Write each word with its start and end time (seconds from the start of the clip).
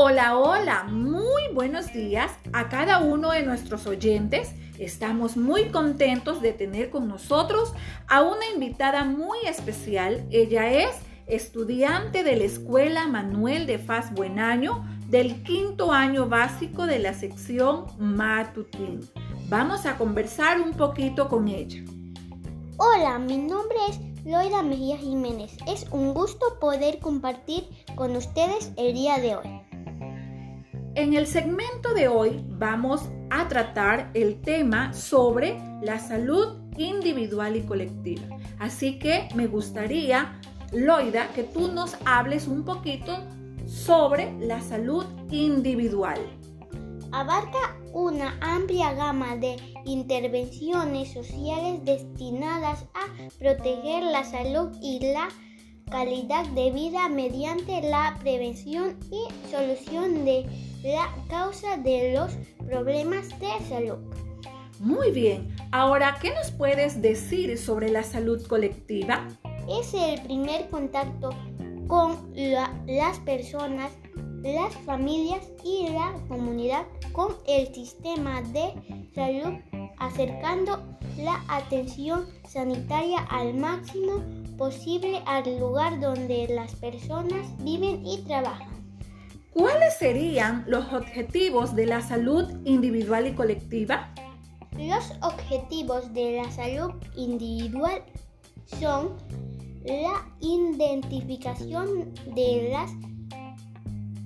Hola, 0.00 0.38
hola, 0.38 0.84
muy 0.84 1.42
buenos 1.52 1.92
días 1.92 2.30
a 2.52 2.68
cada 2.68 3.00
uno 3.00 3.32
de 3.32 3.42
nuestros 3.42 3.84
oyentes. 3.88 4.54
Estamos 4.78 5.36
muy 5.36 5.70
contentos 5.70 6.40
de 6.40 6.52
tener 6.52 6.90
con 6.90 7.08
nosotros 7.08 7.72
a 8.06 8.22
una 8.22 8.48
invitada 8.54 9.02
muy 9.02 9.38
especial. 9.44 10.24
Ella 10.30 10.70
es 10.70 10.90
estudiante 11.26 12.22
de 12.22 12.36
la 12.36 12.44
Escuela 12.44 13.08
Manuel 13.08 13.66
de 13.66 13.80
Faz 13.80 14.14
Buenaño 14.14 14.86
del 15.08 15.42
quinto 15.42 15.90
año 15.90 16.28
básico 16.28 16.86
de 16.86 17.00
la 17.00 17.12
sección 17.12 17.86
Matutín. 17.98 19.00
Vamos 19.48 19.84
a 19.84 19.98
conversar 19.98 20.60
un 20.60 20.74
poquito 20.74 21.28
con 21.28 21.48
ella. 21.48 21.82
Hola, 22.76 23.18
mi 23.18 23.36
nombre 23.36 23.78
es 23.88 23.98
Loida 24.24 24.62
Mejía 24.62 24.96
Jiménez. 24.96 25.56
Es 25.66 25.86
un 25.90 26.14
gusto 26.14 26.60
poder 26.60 27.00
compartir 27.00 27.68
con 27.96 28.14
ustedes 28.14 28.70
el 28.76 28.94
día 28.94 29.18
de 29.18 29.34
hoy. 29.34 29.67
En 30.98 31.14
el 31.14 31.28
segmento 31.28 31.94
de 31.94 32.08
hoy 32.08 32.44
vamos 32.48 33.02
a 33.30 33.46
tratar 33.46 34.10
el 34.14 34.40
tema 34.40 34.92
sobre 34.92 35.56
la 35.80 36.00
salud 36.00 36.58
individual 36.76 37.54
y 37.54 37.62
colectiva. 37.62 38.22
Así 38.58 38.98
que 38.98 39.28
me 39.36 39.46
gustaría, 39.46 40.40
Loida, 40.72 41.28
que 41.36 41.44
tú 41.44 41.70
nos 41.70 41.96
hables 42.04 42.48
un 42.48 42.64
poquito 42.64 43.16
sobre 43.64 44.36
la 44.40 44.60
salud 44.60 45.06
individual. 45.30 46.18
Abarca 47.12 47.78
una 47.92 48.36
amplia 48.40 48.92
gama 48.92 49.36
de 49.36 49.54
intervenciones 49.84 51.12
sociales 51.12 51.84
destinadas 51.84 52.86
a 52.94 53.06
proteger 53.38 54.02
la 54.02 54.24
salud 54.24 54.76
y 54.82 54.98
la 55.12 55.28
calidad 55.90 56.46
de 56.48 56.70
vida 56.70 57.08
mediante 57.08 57.82
la 57.82 58.16
prevención 58.20 58.98
y 59.10 59.48
solución 59.50 60.24
de 60.24 60.46
la 60.82 61.08
causa 61.28 61.76
de 61.76 62.12
los 62.12 62.32
problemas 62.66 63.28
de 63.40 63.48
salud. 63.68 63.98
Muy 64.80 65.10
bien, 65.10 65.54
ahora, 65.72 66.18
¿qué 66.20 66.32
nos 66.32 66.52
puedes 66.52 67.02
decir 67.02 67.58
sobre 67.58 67.90
la 67.90 68.02
salud 68.02 68.46
colectiva? 68.46 69.26
Es 69.68 69.92
el 69.92 70.22
primer 70.22 70.68
contacto 70.70 71.30
con 71.88 72.32
las 72.86 73.18
personas, 73.20 73.90
las 74.42 74.74
familias 74.86 75.48
y 75.64 75.88
la 75.88 76.14
comunidad 76.28 76.86
con 77.12 77.36
el 77.48 77.74
sistema 77.74 78.40
de 78.42 78.72
salud, 79.14 79.54
acercando 80.00 80.82
la 81.16 81.42
atención 81.48 82.26
sanitaria 82.46 83.20
al 83.30 83.54
máximo 83.54 84.22
posible 84.56 85.22
al 85.26 85.58
lugar 85.58 86.00
donde 86.00 86.48
las 86.48 86.74
personas 86.74 87.46
viven 87.62 88.04
y 88.06 88.18
trabajan. 88.18 88.78
¿Cuáles 89.52 89.94
serían 89.98 90.64
los 90.68 90.92
objetivos 90.92 91.74
de 91.74 91.86
la 91.86 92.00
salud 92.00 92.44
individual 92.64 93.26
y 93.26 93.34
colectiva? 93.34 94.14
Los 94.76 95.12
objetivos 95.22 96.12
de 96.14 96.36
la 96.36 96.50
salud 96.52 96.92
individual 97.16 98.02
son 98.78 99.16
la 99.84 100.26
identificación 100.40 102.14
de 102.34 102.68
las 102.70 102.90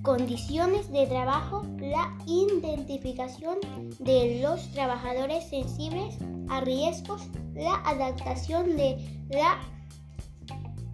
condiciones 0.03 0.91
de 0.91 1.07
trabajo, 1.07 1.63
la 1.79 2.13
identificación 2.27 3.57
de 3.99 4.41
los 4.41 4.69
trabajadores 4.71 5.49
sensibles 5.49 6.17
a 6.49 6.59
riesgos, 6.61 7.21
la 7.55 7.75
adaptación 7.85 8.75
de 8.75 8.97
la 9.29 9.59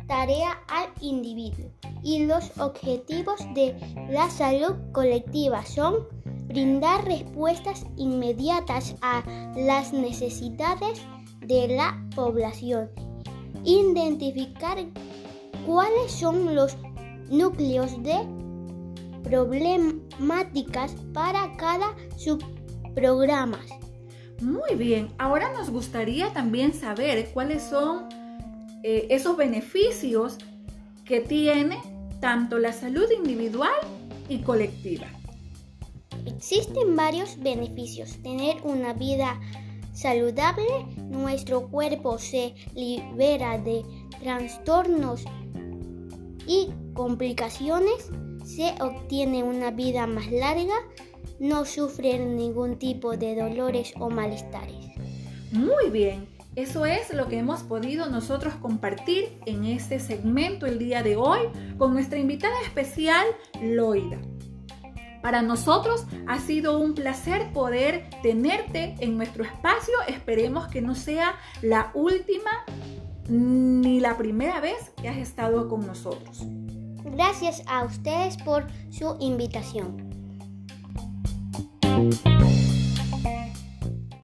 tarea 0.08 0.52
al 0.68 0.90
individuo 1.02 1.72
y 2.04 2.26
los 2.26 2.58
objetivos 2.60 3.40
de 3.56 3.76
la 4.10 4.30
salud 4.30 4.76
colectiva 4.92 5.66
son 5.66 6.08
brindar 6.46 7.04
respuestas 7.06 7.86
inmediatas 7.98 8.96
a 9.02 9.24
las 9.56 9.92
necesidades 9.92 11.02
de 11.42 11.68
la 11.68 12.00
población, 12.16 12.90
identificar 13.64 14.78
cuáles 15.66 16.12
son 16.12 16.56
los 16.56 16.78
núcleos 17.30 18.02
de 18.04 18.20
problemáticas 19.24 20.96
para 21.14 21.56
cada 21.58 21.96
subprograma. 22.18 23.60
Muy 24.42 24.76
bien, 24.76 25.10
ahora 25.18 25.52
nos 25.52 25.70
gustaría 25.70 26.32
también 26.34 26.74
saber 26.74 27.30
cuáles 27.34 27.64
son 27.64 28.08
eh, 28.84 29.08
esos 29.10 29.36
beneficios 29.36 30.38
que 31.04 31.20
tiene 31.20 31.82
tanto 32.22 32.58
la 32.60 32.72
salud 32.72 33.06
individual 33.12 33.74
y 34.30 34.40
colectiva. 34.40 35.08
Existen 36.26 36.96
varios 36.96 37.40
beneficios. 37.40 38.22
Tener 38.22 38.58
una 38.64 38.94
vida 38.94 39.40
saludable, 39.94 40.86
nuestro 41.10 41.68
cuerpo 41.68 42.18
se 42.18 42.56
libera 42.76 43.58
de 43.58 43.84
trastornos 44.22 45.26
y 46.48 46.70
complicaciones, 46.94 48.10
se 48.56 48.74
obtiene 48.82 49.44
una 49.44 49.70
vida 49.70 50.08
más 50.08 50.32
larga, 50.32 50.74
no 51.40 51.66
sufren 51.66 52.36
ningún 52.36 52.78
tipo 52.80 53.16
de 53.16 53.36
dolores 53.36 53.94
o 54.00 54.10
malestares. 54.10 54.88
Muy 55.52 55.90
bien, 55.92 56.28
eso 56.56 56.86
es 56.86 57.14
lo 57.14 57.28
que 57.28 57.38
hemos 57.38 57.62
podido 57.62 58.10
nosotros 58.10 58.56
compartir 58.56 59.38
en 59.46 59.66
este 59.66 60.00
segmento 60.00 60.66
el 60.66 60.80
día 60.80 61.04
de 61.04 61.16
hoy 61.16 61.42
con 61.78 61.94
nuestra 61.94 62.18
invitada 62.18 62.60
especial, 62.64 63.28
Loida. 63.62 64.20
Para 65.22 65.42
nosotros 65.42 66.06
ha 66.28 66.40
sido 66.40 66.80
un 66.80 66.96
placer 66.96 67.52
poder 67.54 68.10
tenerte 68.24 68.96
en 69.00 69.18
nuestro 69.18 69.44
espacio. 69.44 69.94
Esperemos 70.08 70.70
que 70.70 70.82
no 70.82 70.96
sea 70.96 71.36
la 71.62 71.92
última 71.94 72.52
ni 73.28 74.00
la 74.00 74.18
primera 74.18 74.60
vez 74.60 74.92
que 75.00 75.10
has 75.10 75.18
estado 75.18 75.68
con 75.68 75.86
nosotros. 75.86 76.48
Gracias 77.12 77.64
a 77.68 77.84
ustedes 77.86 78.38
por 78.38 78.68
su 78.90 79.18
invitación. 79.20 80.10